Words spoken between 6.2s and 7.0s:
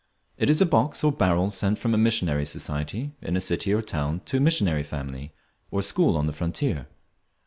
the frontier.